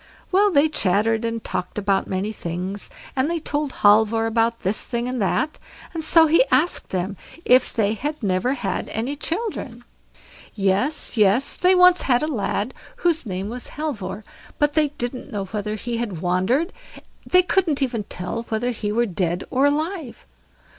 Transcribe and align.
Well, 0.31 0.49
they 0.49 0.67
chattered 0.67 1.23
and 1.23 1.43
talked 1.43 1.77
about 1.77 2.07
many 2.07 2.31
things; 2.31 2.89
and 3.15 3.29
they 3.29 3.37
told 3.37 3.71
Halvor 3.83 4.25
about 4.25 4.61
this 4.61 4.83
thing 4.83 5.07
and 5.07 5.21
that; 5.21 5.59
and 5.93 6.03
so 6.03 6.25
he 6.25 6.43
asked 6.51 6.89
them 6.89 7.17
if 7.45 7.71
they 7.71 7.93
had 7.93 8.23
never 8.23 8.55
had 8.55 8.89
any 8.89 9.15
children. 9.15 9.83
"Yes, 10.55 11.17
yes, 11.17 11.55
they 11.55 11.77
had 11.77 11.77
once 11.77 12.09
a 12.09 12.25
lad 12.25 12.73
whose 13.05 13.27
name 13.27 13.47
was 13.47 13.67
Halvor, 13.67 14.23
but 14.57 14.73
they 14.73 14.87
didn't 14.87 15.31
know 15.31 15.45
whither 15.45 15.75
he 15.75 15.97
had 15.97 16.19
wandered; 16.19 16.73
they 17.23 17.43
couldn't 17.43 17.83
even 17.83 18.05
tell 18.05 18.47
whether 18.49 18.71
he 18.71 18.91
were 18.91 19.05
dead 19.05 19.43
or 19.51 19.67
alive." 19.67 20.25